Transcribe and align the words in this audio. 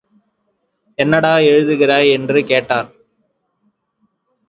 என்னடா 0.97 1.37
எழுதுகிறாய் 1.37 2.09
என்று 2.11 2.43
கேட்டார். 2.43 2.89